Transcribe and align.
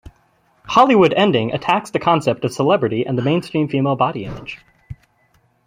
"Hollywood 0.65 1.13
Ending" 1.13 1.53
attacks 1.53 1.91
the 1.91 1.99
concept 1.99 2.43
of 2.43 2.51
celebrity 2.51 3.05
and 3.05 3.15
the 3.15 3.21
mainstream 3.21 3.67
female 3.67 3.95
body 3.95 4.25
image. 4.25 4.57